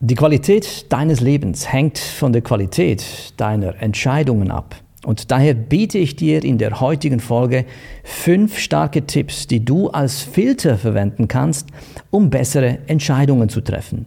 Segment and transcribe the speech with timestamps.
[0.00, 4.76] Die Qualität deines Lebens hängt von der Qualität deiner Entscheidungen ab.
[5.04, 7.64] Und daher biete ich dir in der heutigen Folge
[8.04, 11.70] fünf starke Tipps, die du als Filter verwenden kannst,
[12.10, 14.06] um bessere Entscheidungen zu treffen.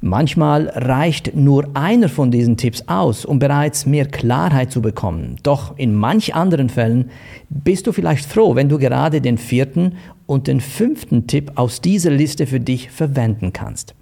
[0.00, 5.34] Manchmal reicht nur einer von diesen Tipps aus, um bereits mehr Klarheit zu bekommen.
[5.42, 7.10] Doch in manch anderen Fällen
[7.48, 9.96] bist du vielleicht froh, wenn du gerade den vierten
[10.26, 13.96] und den fünften Tipp aus dieser Liste für dich verwenden kannst.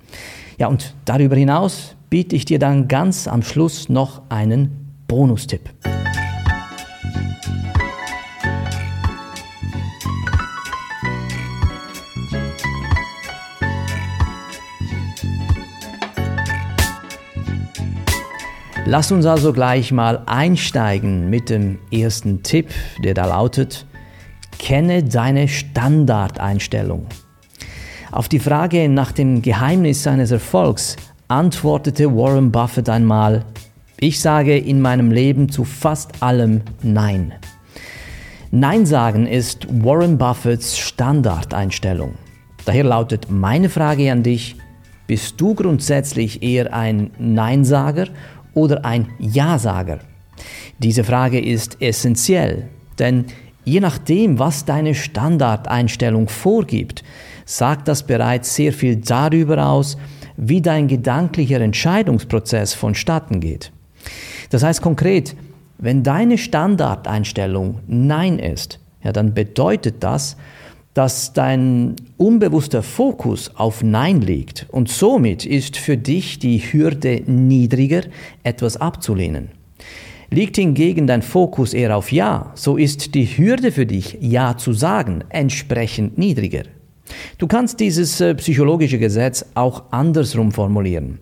[0.59, 5.71] Ja, und darüber hinaus biete ich dir dann ganz am Schluss noch einen Bonustipp.
[18.89, 22.71] Lass uns also gleich mal einsteigen mit dem ersten Tipp,
[23.03, 23.85] der da lautet,
[24.59, 27.07] kenne deine Standardeinstellung.
[28.13, 30.97] Auf die Frage nach dem Geheimnis seines Erfolgs
[31.29, 33.45] antwortete Warren Buffett einmal,
[33.99, 37.33] ich sage in meinem Leben zu fast allem Nein.
[38.53, 42.15] Nein sagen ist Warren Buffetts Standardeinstellung.
[42.65, 44.57] Daher lautet meine Frage an dich,
[45.07, 48.07] bist du grundsätzlich eher ein Neinsager
[48.55, 49.99] oder ein Ja-Sager?
[50.79, 53.27] Diese Frage ist essentiell, denn
[53.65, 57.03] je nachdem, was deine Standardeinstellung vorgibt,
[57.47, 59.97] sagt das bereits sehr viel darüber aus,
[60.37, 63.73] wie dein gedanklicher Entscheidungsprozess vonstatten geht.
[64.51, 65.35] Das heißt konkret,
[65.79, 70.37] wenn deine Standardeinstellung Nein ist, ja, dann bedeutet das,
[70.95, 78.01] dass dein unbewusster Fokus auf Nein liegt und somit ist für dich die Hürde niedriger,
[78.43, 79.51] etwas abzulehnen.
[80.31, 84.73] Liegt hingegen dein Fokus eher auf Ja, so ist die Hürde für dich, Ja zu
[84.73, 86.63] sagen, entsprechend niedriger.
[87.39, 91.19] Du kannst dieses äh, psychologische Gesetz auch andersrum formulieren.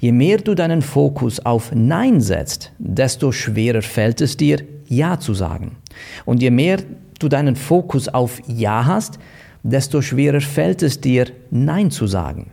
[0.00, 5.34] Je mehr du deinen Fokus auf Nein setzt, desto schwerer fällt es dir, Ja zu
[5.34, 5.76] sagen.
[6.24, 6.78] Und je mehr
[7.18, 9.18] du deinen Fokus auf Ja hast,
[9.62, 12.50] desto schwerer fällt es dir, Nein zu sagen.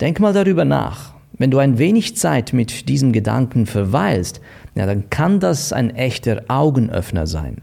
[0.00, 1.14] Denk mal darüber nach.
[1.36, 4.40] Wenn du ein wenig Zeit mit diesem Gedanken verweilst,
[4.74, 7.62] ja, dann kann das ein echter Augenöffner sein.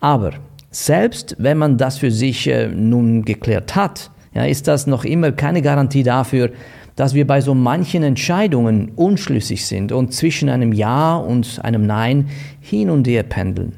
[0.00, 0.32] Aber
[0.76, 5.32] selbst wenn man das für sich äh, nun geklärt hat, ja, ist das noch immer
[5.32, 6.50] keine Garantie dafür,
[6.96, 12.28] dass wir bei so manchen Entscheidungen unschlüssig sind und zwischen einem Ja und einem Nein
[12.60, 13.72] hin und her pendeln.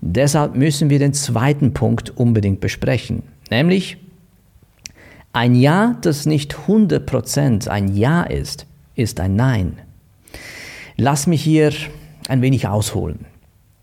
[0.00, 3.98] Deshalb müssen wir den zweiten Punkt unbedingt besprechen, nämlich
[5.34, 9.74] ein Ja, das nicht 100% ein Ja ist, ist ein Nein.
[10.96, 11.72] Lass mich hier
[12.26, 13.26] ein wenig ausholen.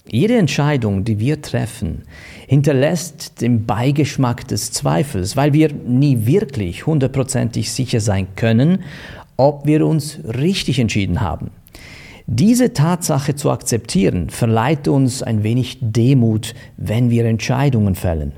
[0.09, 2.03] Jede Entscheidung, die wir treffen,
[2.47, 8.83] hinterlässt den Beigeschmack des Zweifels, weil wir nie wirklich hundertprozentig sicher sein können,
[9.35, 11.49] ob wir uns richtig entschieden haben.
[12.27, 18.33] Diese Tatsache zu akzeptieren, verleiht uns ein wenig Demut, wenn wir Entscheidungen fällen.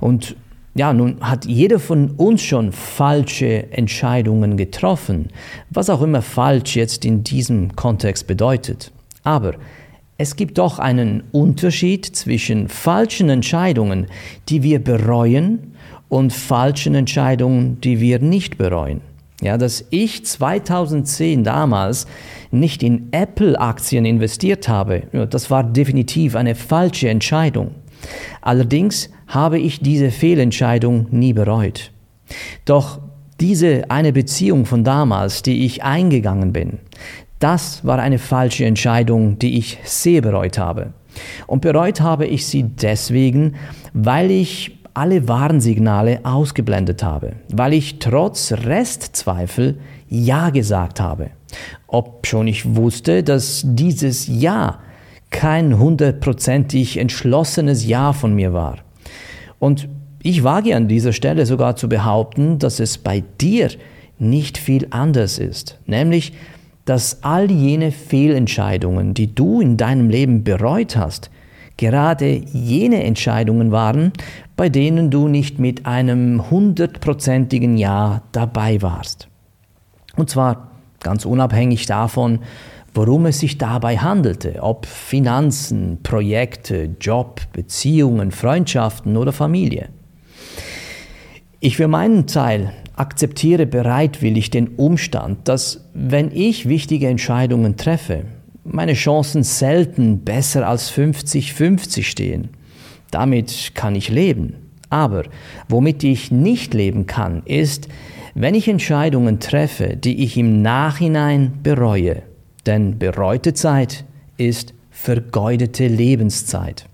[0.00, 0.36] Und
[0.74, 5.28] ja, nun hat jeder von uns schon falsche Entscheidungen getroffen,
[5.70, 8.92] was auch immer falsch jetzt in diesem Kontext bedeutet.
[9.22, 9.54] Aber
[10.18, 14.06] es gibt doch einen Unterschied zwischen falschen Entscheidungen,
[14.48, 15.72] die wir bereuen,
[16.08, 19.00] und falschen Entscheidungen, die wir nicht bereuen.
[19.42, 22.06] Ja, dass ich 2010 damals
[22.50, 27.72] nicht in Apple-Aktien investiert habe, das war definitiv eine falsche Entscheidung.
[28.40, 31.90] Allerdings habe ich diese Fehlentscheidung nie bereut.
[32.64, 33.00] Doch
[33.40, 36.78] diese eine Beziehung von damals, die ich eingegangen bin,
[37.38, 40.92] das war eine falsche Entscheidung, die ich sehr bereut habe.
[41.46, 43.56] Und bereut habe ich sie deswegen,
[43.92, 51.30] weil ich alle Warnsignale ausgeblendet habe, weil ich trotz Restzweifel Ja gesagt habe,
[51.86, 54.78] ob schon ich wusste, dass dieses Ja
[55.30, 58.78] kein hundertprozentig entschlossenes Ja von mir war.
[59.58, 59.88] Und
[60.22, 63.70] ich wage an dieser Stelle sogar zu behaupten, dass es bei dir
[64.18, 66.32] nicht viel anders ist, nämlich
[66.86, 71.30] dass all jene Fehlentscheidungen, die du in deinem Leben bereut hast,
[71.76, 74.12] gerade jene Entscheidungen waren,
[74.56, 79.28] bei denen du nicht mit einem hundertprozentigen Ja dabei warst.
[80.16, 82.40] Und zwar ganz unabhängig davon,
[82.94, 89.90] worum es sich dabei handelte, ob Finanzen, Projekte, Job, Beziehungen, Freundschaften oder Familie.
[91.60, 98.24] Ich für meinen Teil akzeptiere bereitwillig den Umstand, dass wenn ich wichtige Entscheidungen treffe,
[98.64, 102.48] meine Chancen selten besser als 50-50 stehen.
[103.10, 104.54] Damit kann ich leben.
[104.90, 105.24] Aber
[105.68, 107.88] womit ich nicht leben kann, ist,
[108.34, 112.22] wenn ich Entscheidungen treffe, die ich im Nachhinein bereue.
[112.66, 114.04] Denn bereute Zeit
[114.36, 116.86] ist vergeudete Lebenszeit.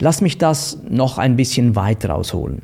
[0.00, 2.62] Lass mich das noch ein bisschen weiter ausholen.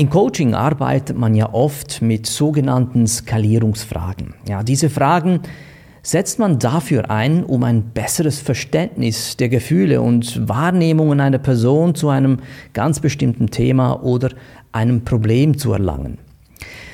[0.00, 4.32] Im Coaching arbeitet man ja oft mit sogenannten Skalierungsfragen.
[4.48, 5.40] Ja, diese Fragen
[6.02, 12.08] setzt man dafür ein, um ein besseres Verständnis der Gefühle und Wahrnehmungen einer Person zu
[12.08, 12.38] einem
[12.72, 14.30] ganz bestimmten Thema oder
[14.72, 16.16] einem Problem zu erlangen.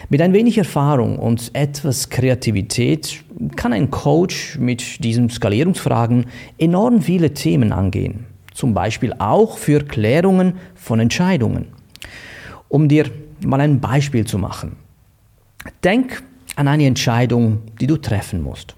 [0.09, 3.23] Mit ein wenig Erfahrung und etwas Kreativität
[3.55, 6.27] kann ein Coach mit diesen Skalierungsfragen
[6.59, 11.76] enorm viele Themen angehen, zum Beispiel auch für Klärungen von Entscheidungen.
[12.69, 13.11] Um dir
[13.45, 14.77] mal ein Beispiel zu machen.
[15.85, 16.23] Denk
[16.57, 18.75] an eine Entscheidung, die du treffen musst.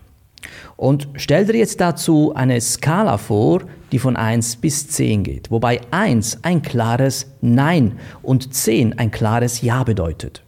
[0.77, 5.81] Und stell dir jetzt dazu eine Skala vor, die von 1 bis 10 geht, wobei
[5.91, 10.45] 1 ein klares Nein und 10 ein klares Ja bedeutet.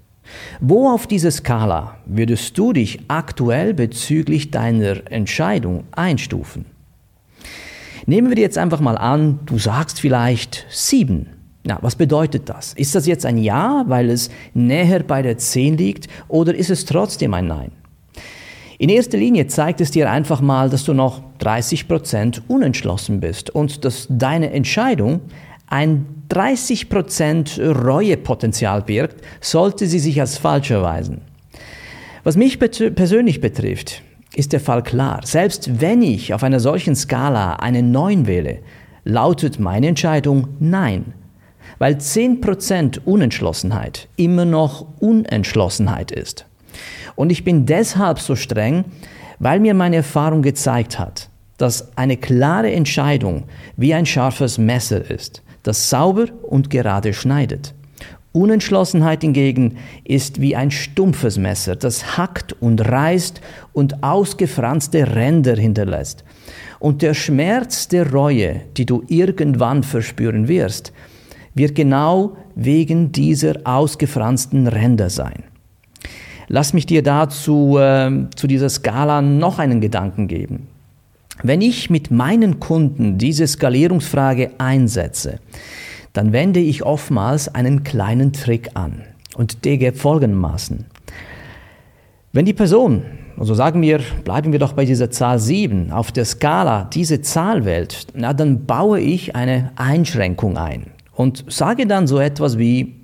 [0.61, 6.67] Wo auf dieser Skala würdest du dich aktuell bezüglich deiner Entscheidung einstufen?
[8.07, 11.27] Nehmen wir jetzt einfach mal an, du sagst vielleicht 7.
[11.63, 12.73] Na, was bedeutet das?
[12.73, 16.87] Ist das jetzt ein Ja, weil es näher bei der 10 liegt, oder ist es
[16.87, 17.73] trotzdem ein Nein?
[18.79, 23.85] In erster Linie zeigt es dir einfach mal, dass du noch 30% unentschlossen bist und
[23.85, 25.21] dass deine Entscheidung
[25.67, 31.21] ein 30% Reuepotenzial birgt, sollte sie sich als falsch erweisen.
[32.25, 34.03] Was mich persönlich betrifft,
[34.35, 35.21] ist der Fall klar.
[35.25, 38.61] Selbst wenn ich auf einer solchen Skala eine 9 wähle,
[39.05, 41.13] lautet meine Entscheidung Nein.
[41.81, 46.45] Weil 10% Unentschlossenheit immer noch Unentschlossenheit ist.
[47.17, 48.85] Und ich bin deshalb so streng,
[49.39, 53.45] weil mir meine Erfahrung gezeigt hat, dass eine klare Entscheidung
[53.79, 57.73] wie ein scharfes Messer ist, das sauber und gerade schneidet.
[58.33, 63.41] Unentschlossenheit hingegen ist wie ein stumpfes Messer, das hackt und reißt
[63.73, 66.25] und ausgefranste Ränder hinterlässt.
[66.79, 70.93] Und der Schmerz der Reue, die du irgendwann verspüren wirst,
[71.61, 75.45] wird genau wegen dieser ausgefransten Ränder sein.
[76.49, 80.69] Lass mich dir dazu äh, zu dieser Skala noch einen Gedanken geben.
[81.43, 85.39] Wenn ich mit meinen Kunden diese Skalierungsfrage einsetze,
[86.15, 89.03] dann wende ich oftmals einen kleinen Trick an.
[89.37, 90.87] Und der geht folgendermaßen.
[92.33, 93.03] Wenn die Person,
[93.39, 97.67] also sagen wir, bleiben wir doch bei dieser Zahl 7, auf der Skala diese Zahl
[97.67, 100.87] wählt, na, dann baue ich eine Einschränkung ein
[101.21, 102.95] und sage dann so etwas wie,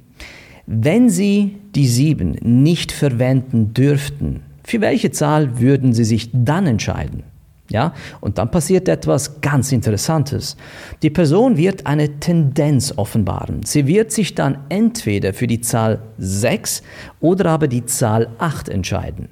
[0.66, 7.24] wenn Sie die sieben nicht verwenden dürften, für welche Zahl würden Sie sich dann entscheiden?
[7.68, 7.92] Ja,
[8.22, 10.56] und dann passiert etwas ganz Interessantes.
[11.02, 13.64] Die Person wird eine Tendenz offenbaren.
[13.64, 16.82] Sie wird sich dann entweder für die Zahl 6
[17.20, 19.28] oder aber die Zahl 8 entscheiden.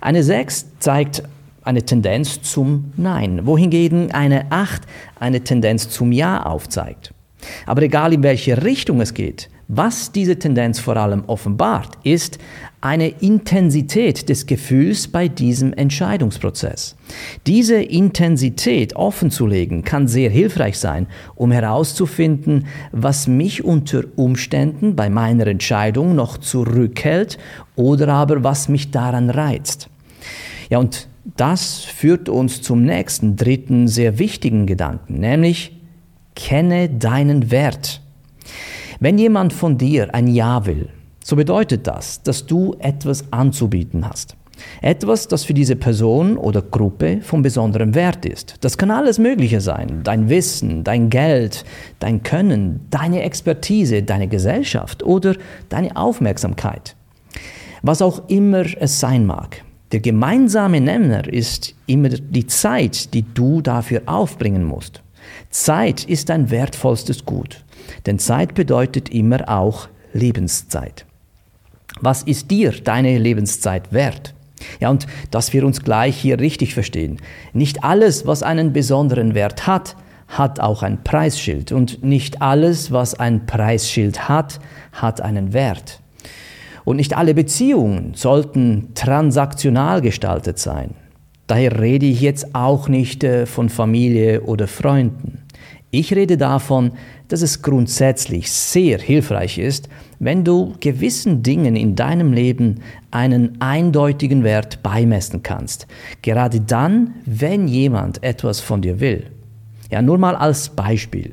[0.00, 1.24] Eine 6 zeigt
[1.64, 4.82] eine Tendenz zum Nein, wohingegen eine 8
[5.18, 7.12] eine Tendenz zum Ja aufzeigt.
[7.66, 12.38] Aber egal in welche Richtung es geht, was diese Tendenz vor allem offenbart, ist
[12.80, 16.96] eine Intensität des Gefühls bei diesem Entscheidungsprozess.
[17.46, 21.06] Diese Intensität offenzulegen kann sehr hilfreich sein,
[21.36, 27.38] um herauszufinden, was mich unter Umständen bei meiner Entscheidung noch zurückhält
[27.76, 29.88] oder aber was mich daran reizt.
[30.68, 35.79] Ja, und das führt uns zum nächsten, dritten, sehr wichtigen Gedanken, nämlich
[36.34, 38.00] kenne deinen Wert.
[38.98, 40.88] Wenn jemand von dir ein Ja will,
[41.24, 44.36] so bedeutet das, dass du etwas anzubieten hast.
[44.82, 48.56] Etwas, das für diese Person oder Gruppe von besonderem Wert ist.
[48.60, 50.00] Das kann alles Mögliche sein.
[50.04, 51.64] Dein Wissen, dein Geld,
[51.98, 55.34] dein Können, deine Expertise, deine Gesellschaft oder
[55.68, 56.94] deine Aufmerksamkeit.
[57.82, 59.62] Was auch immer es sein mag.
[59.92, 65.02] Der gemeinsame Nenner ist immer die Zeit, die du dafür aufbringen musst.
[65.50, 67.64] Zeit ist dein wertvollstes Gut.
[68.06, 71.06] Denn Zeit bedeutet immer auch Lebenszeit.
[72.00, 74.34] Was ist dir deine Lebenszeit wert?
[74.78, 77.18] Ja, und dass wir uns gleich hier richtig verstehen.
[77.52, 79.96] Nicht alles, was einen besonderen Wert hat,
[80.28, 81.72] hat auch ein Preisschild.
[81.72, 84.60] Und nicht alles, was ein Preisschild hat,
[84.92, 86.00] hat einen Wert.
[86.84, 90.94] Und nicht alle Beziehungen sollten transaktional gestaltet sein.
[91.46, 95.39] Daher rede ich jetzt auch nicht äh, von Familie oder Freunden.
[95.92, 96.92] Ich rede davon,
[97.26, 99.88] dass es grundsätzlich sehr hilfreich ist,
[100.20, 102.80] wenn du gewissen Dingen in deinem Leben
[103.10, 105.88] einen eindeutigen Wert beimessen kannst.
[106.22, 109.26] Gerade dann, wenn jemand etwas von dir will.
[109.90, 111.32] Ja, nur mal als Beispiel.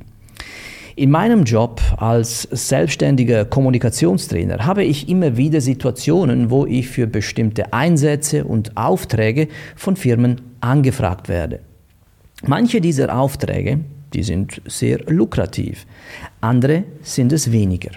[0.96, 7.72] In meinem Job als selbstständiger Kommunikationstrainer habe ich immer wieder Situationen, wo ich für bestimmte
[7.72, 11.60] Einsätze und Aufträge von Firmen angefragt werde.
[12.48, 13.82] Manche dieser Aufträge,
[14.18, 15.86] die sind sehr lukrativ,
[16.42, 17.92] andere sind es weniger.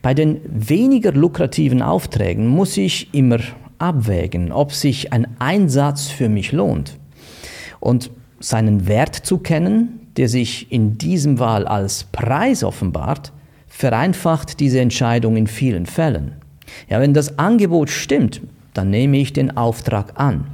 [0.00, 3.40] Bei den weniger lukrativen Aufträgen muss ich immer
[3.78, 6.96] abwägen, ob sich ein Einsatz für mich lohnt.
[7.78, 8.10] Und
[8.40, 13.30] seinen Wert zu kennen, der sich in diesem Wahl als Preis offenbart,
[13.68, 16.36] vereinfacht diese Entscheidung in vielen Fällen.
[16.88, 18.40] Ja, wenn das Angebot stimmt,
[18.72, 20.46] dann nehme ich den Auftrag an.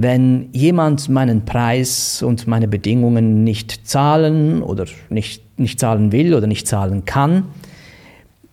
[0.00, 6.46] Wenn jemand meinen Preis und meine Bedingungen nicht zahlen oder nicht, nicht zahlen will oder
[6.46, 7.48] nicht zahlen kann,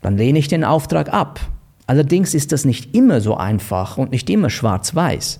[0.02, 1.40] dann lehne ich den Auftrag ab.
[1.86, 5.40] Allerdings ist das nicht immer so einfach und nicht immer schwarz-weiß.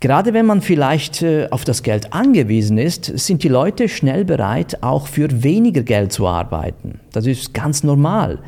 [0.00, 4.82] Gerade wenn man vielleicht äh, auf das Geld angewiesen ist, sind die Leute schnell bereit,
[4.82, 6.98] auch für weniger Geld zu arbeiten.
[7.12, 8.38] Das ist ganz normal.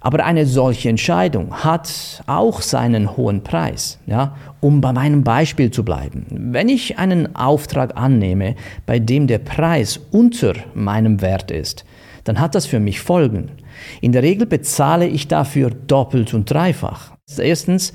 [0.00, 3.98] Aber eine solche Entscheidung hat auch seinen hohen Preis.
[4.06, 4.36] Ja?
[4.60, 6.26] Um bei meinem Beispiel zu bleiben.
[6.30, 8.54] Wenn ich einen Auftrag annehme,
[8.86, 11.84] bei dem der Preis unter meinem Wert ist,
[12.24, 13.50] dann hat das für mich Folgen.
[14.00, 17.12] In der Regel bezahle ich dafür doppelt und dreifach.
[17.38, 17.92] Erstens,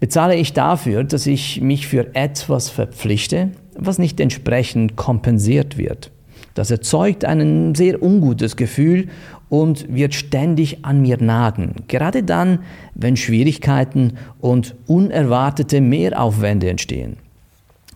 [0.00, 6.10] bezahle ich dafür, dass ich mich für etwas verpflichte, was nicht entsprechend kompensiert wird.
[6.54, 9.08] Das erzeugt ein sehr ungutes Gefühl
[9.50, 12.60] und wird ständig an mir nagen, gerade dann,
[12.94, 17.18] wenn Schwierigkeiten und unerwartete Mehraufwände entstehen.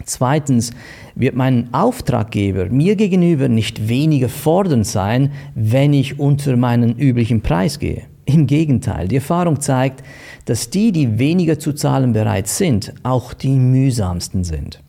[0.04, 0.73] Zweitens
[1.14, 7.78] wird mein Auftraggeber mir gegenüber nicht weniger fordernd sein, wenn ich unter meinen üblichen Preis
[7.78, 8.02] gehe.
[8.26, 10.02] Im Gegenteil, die Erfahrung zeigt,
[10.46, 14.82] dass die, die weniger zu zahlen bereit sind, auch die mühsamsten sind.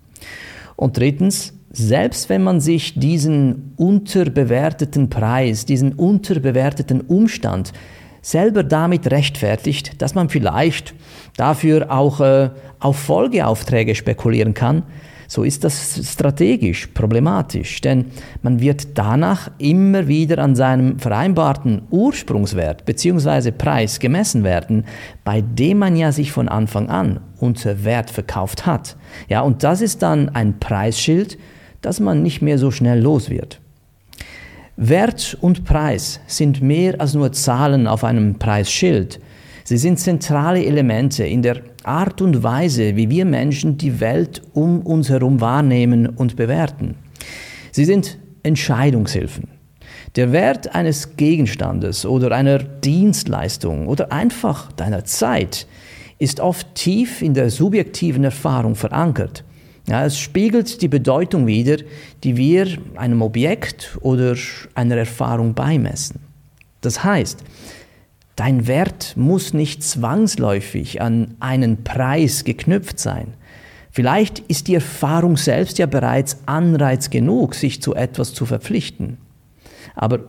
[0.75, 7.74] Und drittens, selbst wenn man sich diesen unterbewerteten Preis, diesen unterbewerteten Umstand
[8.22, 10.96] selber damit rechtfertigt, dass man vielleicht
[11.36, 14.84] dafür auch äh, auf Folgeaufträge spekulieren kann,
[15.27, 18.05] so ist das strategisch problematisch, denn
[18.41, 23.51] man wird danach immer wieder an seinem vereinbarten Ursprungswert bzw.
[23.51, 24.86] Preis gemessen werden,
[25.24, 28.96] bei dem man ja sich von Anfang an unter Wert verkauft hat.
[29.27, 31.38] Ja, und das ist dann ein Preisschild,
[31.86, 33.60] das man nicht mehr so schnell los wird.
[34.75, 39.22] Wert und Preis sind mehr als nur Zahlen auf einem Preisschild.
[39.63, 44.82] Sie sind zentrale Elemente in der Art und Weise, wie wir Menschen die Welt um
[44.82, 46.96] uns herum wahrnehmen und bewerten.
[47.72, 49.48] Sie sind Entscheidungshilfen.
[50.18, 55.68] Der Wert eines Gegenstandes oder einer Dienstleistung oder einfach deiner Zeit
[56.20, 59.45] ist oft tief in der subjektiven Erfahrung verankert.
[59.88, 61.77] Ja, es spiegelt die Bedeutung wider,
[62.24, 64.36] die wir einem Objekt oder
[64.74, 66.20] einer Erfahrung beimessen.
[66.82, 67.44] Das heißt,
[68.36, 73.34] Dein Wert muss nicht zwangsläufig an einen Preis geknüpft sein.
[73.92, 79.18] Vielleicht ist die Erfahrung selbst ja bereits Anreiz genug, sich zu etwas zu verpflichten.
[79.96, 80.20] Aber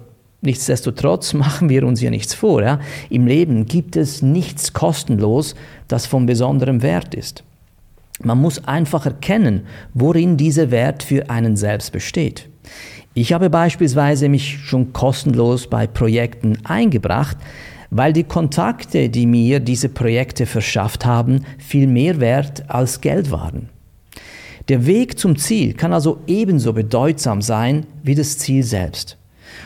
[0.41, 2.63] nichtsdestotrotz machen wir uns ja nichts vor.
[2.63, 2.79] Ja?
[3.11, 5.57] Im Leben gibt es nichts kostenlos,
[5.89, 7.43] das von besonderem Wert ist.
[8.23, 12.49] Man muss einfach erkennen, worin dieser Wert für einen selbst besteht.
[13.15, 17.37] Ich habe beispielsweise mich schon kostenlos bei Projekten eingebracht,
[17.91, 23.69] weil die Kontakte, die mir diese Projekte verschafft haben, viel mehr wert als Geld waren.
[24.69, 29.17] Der Weg zum Ziel kann also ebenso bedeutsam sein wie das Ziel selbst.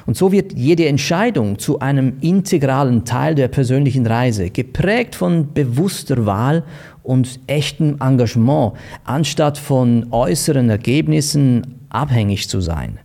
[0.07, 6.27] Und so wird jede Entscheidung zu einem integralen Teil der persönlichen Reise, geprägt von bewusster
[6.27, 6.65] Wahl
[7.11, 13.01] und echtem Engagement, anstatt von äußeren Ergebnissen abhängig zu sein.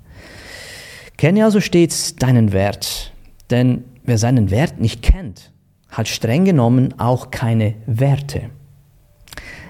[1.17, 3.11] Kenne also stets deinen Wert,
[3.49, 5.51] denn wer seinen Wert nicht kennt,
[5.89, 8.51] hat streng genommen auch keine Werte.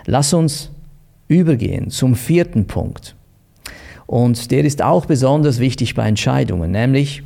[0.05, 0.69] Lass uns
[1.29, 3.15] übergehen zum vierten Punkt.
[4.05, 7.23] Und der ist auch besonders wichtig bei Entscheidungen, nämlich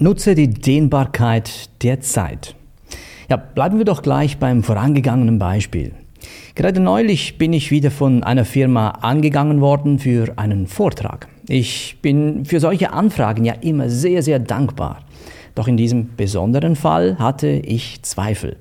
[0.00, 2.56] nutze die Dehnbarkeit der Zeit.
[3.30, 5.92] Ja, bleiben wir doch gleich beim vorangegangenen Beispiel.
[6.54, 11.28] Gerade neulich bin ich wieder von einer Firma angegangen worden für einen Vortrag.
[11.48, 15.04] Ich bin für solche Anfragen ja immer sehr, sehr dankbar.
[15.54, 18.56] Doch in diesem besonderen Fall hatte ich Zweifel.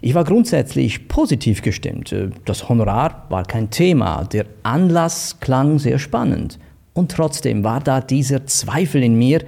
[0.00, 2.14] Ich war grundsätzlich positiv gestimmt.
[2.44, 4.24] Das Honorar war kein Thema.
[4.24, 6.58] Der Anlass klang sehr spannend.
[6.94, 9.44] Und trotzdem war da dieser Zweifel in mir,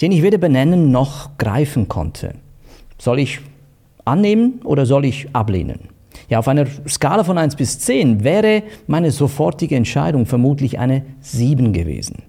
[0.00, 2.34] den ich weder benennen noch greifen konnte.
[2.98, 3.40] Soll ich
[4.04, 5.88] annehmen oder soll ich ablehnen?
[6.28, 11.72] Ja, auf einer Skala von 1 bis 10 wäre meine sofortige Entscheidung vermutlich eine 7
[11.72, 12.22] gewesen.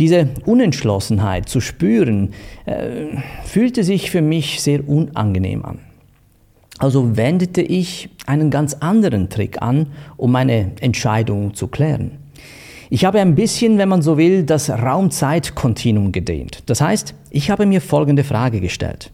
[0.00, 2.34] Diese Unentschlossenheit zu spüren,
[2.66, 5.78] äh, fühlte sich für mich sehr unangenehm an.
[6.78, 12.18] Also wendete ich einen ganz anderen Trick an, um meine Entscheidung zu klären.
[12.90, 16.64] Ich habe ein bisschen, wenn man so will, das Raum-Zeit-Kontinuum gedehnt.
[16.66, 19.10] Das heißt, ich habe mir folgende Frage gestellt.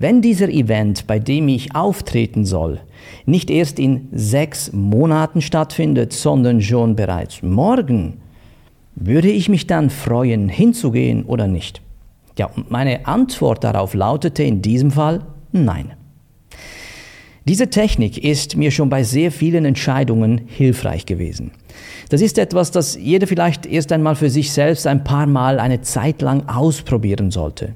[0.00, 2.80] Wenn dieser Event, bei dem ich auftreten soll,
[3.26, 8.16] nicht erst in sechs Monaten stattfindet, sondern schon bereits morgen,
[8.94, 11.82] würde ich mich dann freuen, hinzugehen oder nicht?
[12.38, 15.20] Ja, und meine Antwort darauf lautete in diesem Fall
[15.52, 15.92] nein.
[17.44, 21.50] Diese Technik ist mir schon bei sehr vielen Entscheidungen hilfreich gewesen.
[22.08, 25.82] Das ist etwas, das jeder vielleicht erst einmal für sich selbst ein paar Mal eine
[25.82, 27.74] Zeit lang ausprobieren sollte.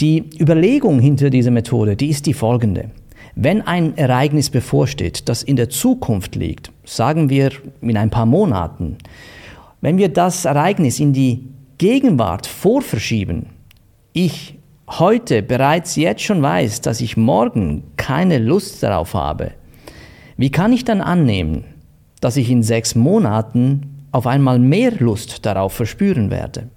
[0.00, 2.90] Die Überlegung hinter dieser Methode, die ist die folgende.
[3.34, 7.50] Wenn ein Ereignis bevorsteht, das in der Zukunft liegt, sagen wir
[7.80, 8.98] in ein paar Monaten,
[9.80, 11.48] wenn wir das Ereignis in die
[11.78, 13.46] Gegenwart vorverschieben,
[14.12, 19.52] ich heute bereits jetzt schon weiß, dass ich morgen keine Lust darauf habe,
[20.36, 21.64] wie kann ich dann annehmen,
[22.20, 26.68] dass ich in sechs Monaten auf einmal mehr Lust darauf verspüren werde?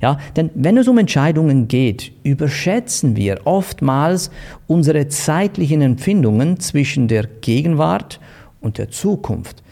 [0.00, 4.30] Ja, denn wenn es um Entscheidungen geht, überschätzen wir oftmals
[4.66, 8.20] unsere zeitlichen Empfindungen zwischen der Gegenwart
[8.60, 9.62] und der Zukunft.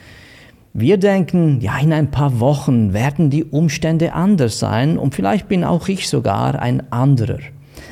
[0.73, 5.64] Wir denken, ja, in ein paar Wochen werden die Umstände anders sein und vielleicht bin
[5.64, 7.40] auch ich sogar ein anderer.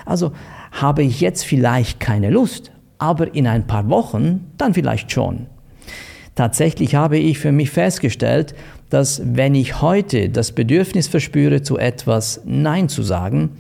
[0.07, 0.33] Also
[0.71, 5.47] habe ich jetzt vielleicht keine Lust, aber in ein paar Wochen dann vielleicht schon.
[6.37, 8.55] Tatsächlich habe ich für mich festgestellt,
[8.90, 13.50] dass wenn ich heute das Bedürfnis verspüre, zu etwas Nein zu sagen,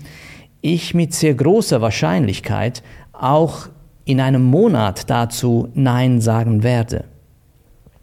[0.60, 2.82] ich mit sehr großer Wahrscheinlichkeit
[3.12, 3.68] auch
[4.04, 7.04] in einem Monat dazu Nein sagen werde.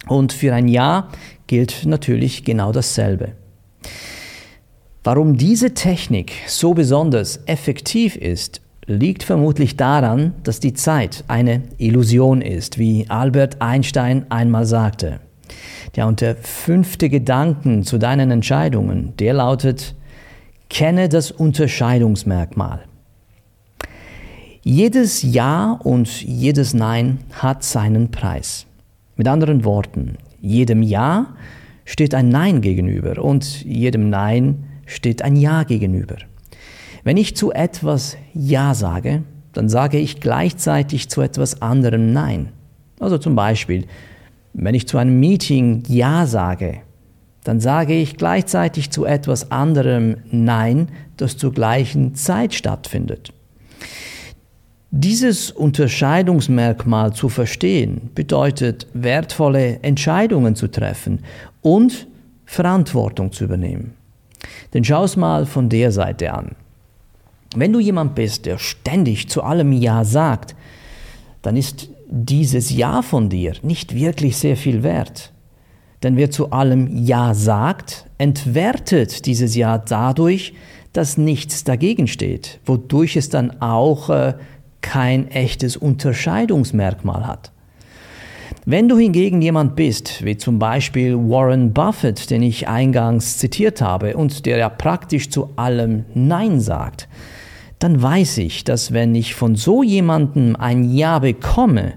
[0.08, 1.10] Und für ein Ja
[1.48, 3.32] gilt natürlich genau dasselbe.
[5.03, 12.41] Warum diese Technik so besonders effektiv ist, liegt vermutlich daran, dass die Zeit eine Illusion
[12.41, 15.20] ist, wie Albert Einstein einmal sagte.
[15.96, 19.96] Ja, und der fünfte Gedanken zu deinen Entscheidungen, der lautet,
[20.70, 22.81] kenne das Unterscheidungsmerkmal.
[24.62, 28.66] Jedes Ja und jedes Nein hat seinen Preis.
[29.16, 31.27] Mit anderen Worten, jedem Ja
[31.86, 36.18] steht ein Nein gegenüber und jedem Nein steht ein Ja gegenüber.
[37.03, 42.50] Wenn ich zu etwas Ja sage, dann sage ich gleichzeitig zu etwas anderem Nein.
[43.00, 43.86] Also zum Beispiel,
[44.57, 46.81] wenn ich zu einem Meeting Ja sage,
[47.44, 53.33] dann sage ich gleichzeitig zu etwas anderem Nein, das zur gleichen Zeit stattfindet.
[54.91, 61.20] Dieses Unterscheidungsmerkmal zu verstehen bedeutet, wertvolle Entscheidungen zu treffen
[61.61, 62.07] und
[62.46, 63.94] Verantwortung zu übernehmen.
[64.74, 66.55] Denn schau es mal von der Seite an.
[67.55, 70.55] Wenn du jemand bist, der ständig zu allem Ja sagt,
[71.41, 75.31] dann ist dieses Ja von dir nicht wirklich sehr viel wert.
[76.03, 80.53] Denn wer zu allem Ja sagt, entwertet dieses Ja dadurch,
[80.94, 84.35] dass nichts dagegen steht, wodurch es dann auch äh,
[84.81, 87.51] kein echtes Unterscheidungsmerkmal hat.
[88.68, 94.15] Wenn du hingegen jemand bist, wie zum Beispiel Warren Buffett, den ich eingangs zitiert habe
[94.15, 97.07] und der ja praktisch zu allem Nein sagt,
[97.79, 101.94] dann weiß ich, dass wenn ich von so jemandem ein Ja bekomme,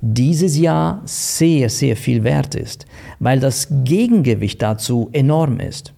[0.00, 2.86] dieses Ja sehr, sehr viel wert ist,
[3.18, 5.92] weil das Gegengewicht dazu enorm ist.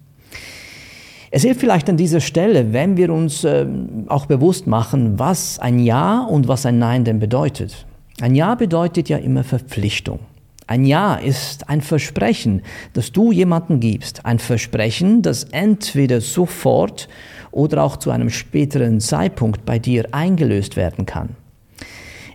[1.33, 3.65] Es hilft vielleicht an dieser Stelle, wenn wir uns äh,
[4.07, 7.85] auch bewusst machen, was ein Ja und was ein Nein denn bedeutet.
[8.19, 10.19] Ein Ja bedeutet ja immer Verpflichtung.
[10.67, 12.61] Ein Ja ist ein Versprechen,
[12.93, 14.25] das du jemandem gibst.
[14.25, 17.07] Ein Versprechen, das entweder sofort
[17.51, 21.29] oder auch zu einem späteren Zeitpunkt bei dir eingelöst werden kann.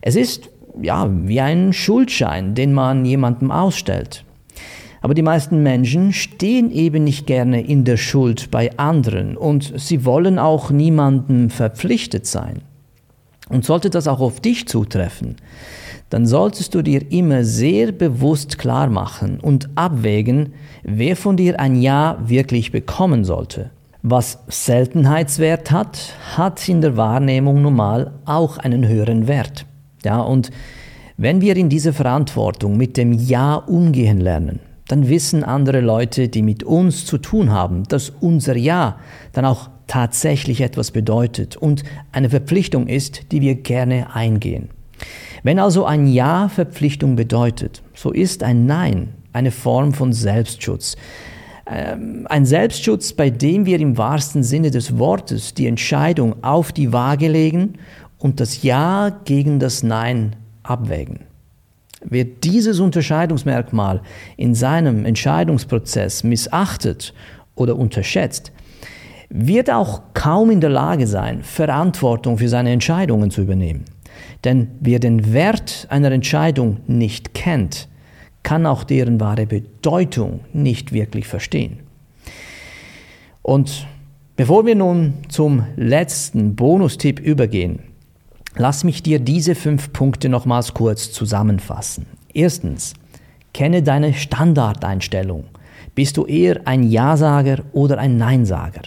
[0.02, 0.50] Es ist
[0.80, 4.24] ja wie ein Schuldschein, den man jemandem ausstellt.
[5.00, 10.04] Aber die meisten Menschen stehen eben nicht gerne in der Schuld bei anderen und sie
[10.04, 12.62] wollen auch niemandem verpflichtet sein.
[13.48, 15.36] Und sollte das auch auf dich zutreffen,
[16.10, 21.80] dann solltest du dir immer sehr bewusst klar machen und abwägen, wer von dir ein
[21.80, 23.70] Ja wirklich bekommen sollte.
[24.08, 29.66] Was Seltenheitswert hat, hat in der Wahrnehmung normal auch einen höheren Wert.
[30.04, 30.52] Ja, und
[31.16, 36.42] wenn wir in dieser Verantwortung mit dem Ja umgehen lernen, dann wissen andere Leute, die
[36.42, 39.00] mit uns zu tun haben, dass unser Ja
[39.32, 44.68] dann auch tatsächlich etwas bedeutet und eine Verpflichtung ist, die wir gerne eingehen.
[45.42, 50.96] Wenn also ein Ja Verpflichtung bedeutet, so ist ein Nein eine Form von Selbstschutz,
[51.68, 56.92] Ähm, ein Selbstschutz, bei dem wir im wahrsten Sinne des Wortes die Entscheidung auf die
[56.92, 57.74] Waage legen
[58.18, 61.20] und das Ja gegen das Nein abwägen.
[62.04, 64.02] Wer dieses Unterscheidungsmerkmal
[64.36, 67.12] in seinem Entscheidungsprozess missachtet
[67.56, 68.52] oder unterschätzt,
[69.28, 73.84] wird auch kaum in der Lage sein, Verantwortung für seine Entscheidungen zu übernehmen.
[74.44, 77.88] Denn wer den Wert einer Entscheidung nicht kennt,
[78.46, 81.80] kann auch deren wahre Bedeutung nicht wirklich verstehen.
[83.42, 83.88] Und
[84.36, 87.80] bevor wir nun zum letzten Bonustipp übergehen,
[88.54, 92.06] lass mich dir diese fünf Punkte nochmals kurz zusammenfassen.
[92.32, 92.94] Erstens,
[93.52, 95.46] kenne deine Standardeinstellung.
[95.96, 98.82] Bist du eher ein Ja-Sager oder ein Nein-Sager?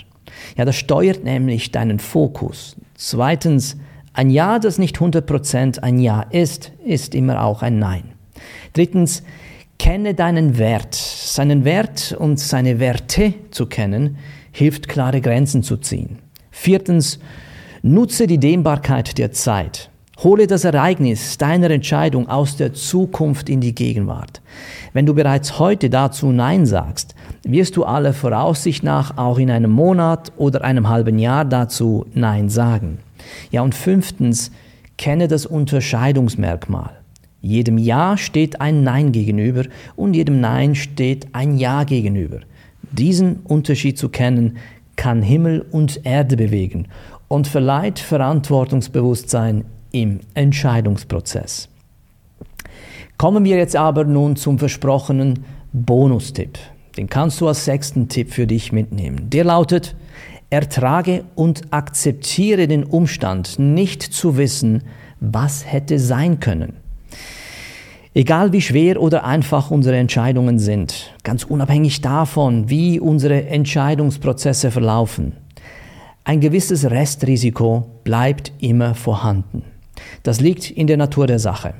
[0.55, 2.77] Ja, das steuert nämlich deinen Fokus.
[2.95, 3.75] Zweitens,
[4.13, 8.13] ein Ja, das nicht 100% ein Ja ist, ist immer auch ein Nein.
[8.71, 9.23] Drittens,
[9.79, 10.93] kenne deinen Wert.
[10.93, 14.17] Seinen Wert und seine Werte zu kennen,
[14.51, 16.19] hilft klare Grenzen zu ziehen.
[16.51, 17.19] Viertens,
[17.81, 19.89] nutze die Dehnbarkeit der Zeit.
[20.21, 24.41] Hole das Ereignis deiner Entscheidung aus der Zukunft in die Gegenwart.
[24.91, 29.71] Wenn du bereits heute dazu Nein sagst, wirst du aller Voraussicht nach auch in einem
[29.71, 32.99] Monat oder einem halben Jahr dazu Nein sagen.
[33.49, 34.51] Ja, und fünftens,
[34.97, 36.98] kenne das Unterscheidungsmerkmal.
[37.41, 39.63] Jedem Ja steht ein Nein gegenüber
[39.95, 42.39] und jedem Nein steht ein Ja gegenüber.
[42.91, 44.57] Diesen Unterschied zu kennen,
[44.95, 46.87] kann Himmel und Erde bewegen
[47.29, 51.69] und verleiht Verantwortungsbewusstsein im Entscheidungsprozess.
[53.17, 56.57] Kommen wir jetzt aber nun zum versprochenen Bonustipp.
[56.97, 59.29] Den kannst du als sechsten Tipp für dich mitnehmen.
[59.29, 59.95] Der lautet,
[60.49, 64.83] ertrage und akzeptiere den Umstand, nicht zu wissen,
[65.19, 66.73] was hätte sein können.
[68.15, 75.33] Egal wie schwer oder einfach unsere Entscheidungen sind, ganz unabhängig davon, wie unsere Entscheidungsprozesse verlaufen,
[76.23, 79.63] ein gewisses Restrisiko bleibt immer vorhanden.
[80.23, 81.75] Das liegt in der Natur der Sache.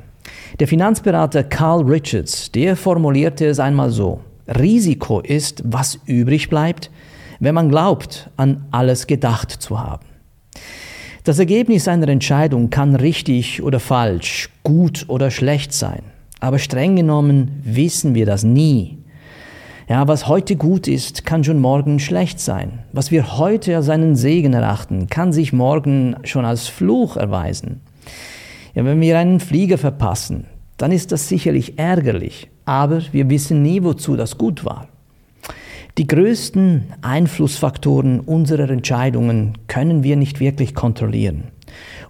[0.59, 6.91] Der Finanzberater Carl Richards, der formulierte es einmal so, Risiko ist, was übrig bleibt,
[7.39, 10.05] wenn man glaubt, an alles gedacht zu haben.
[11.23, 16.03] Das Ergebnis einer Entscheidung kann richtig oder falsch, gut oder schlecht sein,
[16.39, 18.97] aber streng genommen wissen wir das nie.
[19.89, 22.79] Ja, was heute gut ist, kann schon morgen schlecht sein.
[22.91, 27.81] Was wir heute als einen Segen erachten, kann sich morgen schon als Fluch erweisen.
[28.75, 30.45] Ja, wenn wir einen Flieger verpassen,
[30.77, 34.87] dann ist das sicherlich ärgerlich, aber wir wissen nie, wozu das gut war.
[35.97, 41.45] Die größten Einflussfaktoren unserer Entscheidungen können wir nicht wirklich kontrollieren.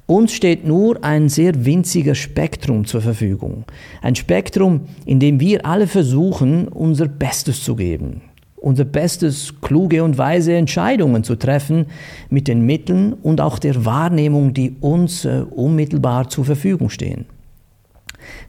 [0.10, 3.66] Uns steht nur ein sehr winziger Spektrum zur Verfügung.
[4.02, 8.24] Ein Spektrum, in dem wir alle versuchen, unser Bestes zu geben.
[8.56, 11.86] Unser Bestes, kluge und weise Entscheidungen zu treffen
[12.32, 17.26] mit den Mitteln und auch der Wahrnehmung, die uns äh, unmittelbar zur Verfügung stehen.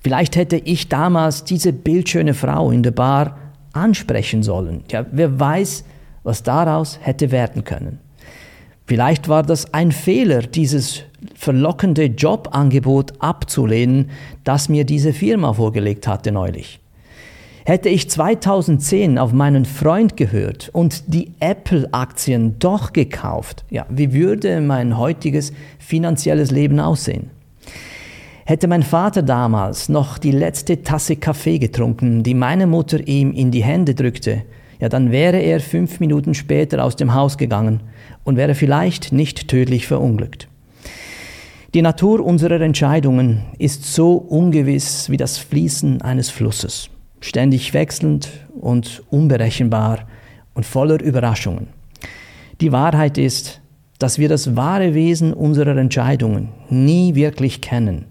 [0.03, 3.37] Vielleicht hätte ich damals diese bildschöne Frau in der Bar
[3.75, 4.83] ansprechen sollen.
[4.91, 5.85] Ja, wer weiß,
[6.23, 7.99] was daraus hätte werden können.
[8.91, 11.05] Vielleicht war das ein Fehler, dieses
[11.37, 14.11] verlockende Jobangebot abzulehnen,
[14.43, 16.81] das mir diese Firma vorgelegt hatte neulich.
[17.65, 24.61] Hätte ich 2010 auf meinen Freund gehört und die Apple-Aktien doch gekauft, ja, wie würde
[24.61, 27.31] mein heutiges finanzielles Leben aussehen?
[28.45, 33.53] Hätte mein Vater damals noch die letzte Tasse Kaffee getrunken, die meine Mutter ihm in
[33.53, 34.43] die Hände drückte,
[34.81, 37.81] ja, dann wäre er fünf Minuten später aus dem Haus gegangen
[38.25, 40.49] und wäre vielleicht nicht tödlich verunglückt.
[41.75, 46.91] Die Natur unserer Entscheidungen ist so ungewiss wie das Fließen eines Flusses,
[47.21, 50.01] ständig wechselnd und unberechenbar
[50.55, 51.69] und voller Überraschungen.
[52.61, 53.61] Die Wahrheit ist,
[53.99, 58.07] dass wir das wahre Wesen unserer Entscheidungen nie wirklich kennen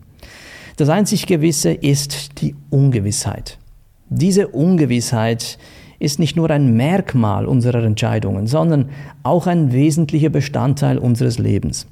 [0.80, 3.58] das einzig Gewisse ist die Ungewissheit.
[4.08, 5.58] Diese Ungewissheit
[6.00, 8.90] ist nicht nur ein Merkmal unserer Entscheidungen, sondern
[9.24, 11.88] auch ein wesentlicher Bestandteil unseres Lebens.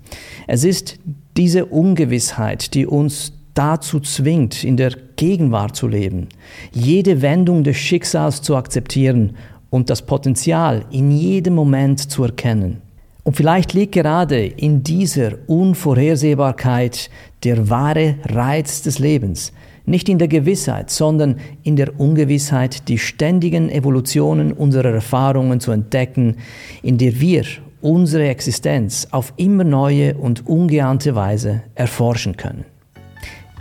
[0.48, 0.98] Es ist
[1.36, 6.28] diese Ungewissheit, die uns dazu zwingt, in der Gegenwart zu leben,
[6.72, 9.36] jede Wendung des Schicksals zu akzeptieren
[9.70, 12.82] und das Potenzial in jedem Moment zu erkennen.
[13.24, 17.10] Und vielleicht liegt gerade in dieser Unvorhersehbarkeit
[17.44, 19.52] der wahre Reiz des Lebens.
[19.88, 26.36] Nicht in der Gewissheit, sondern in der Ungewissheit, die ständigen Evolutionen unserer Erfahrungen zu entdecken,
[26.84, 27.46] in der wir
[27.80, 32.66] unsere Existenz auf immer neue und ungeahnte Weise erforschen können.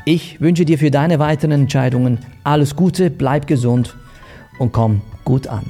[0.05, 3.97] Ich wünsche dir für deine weiteren Entscheidungen alles Gute, bleib gesund
[4.59, 5.65] und komm gut an.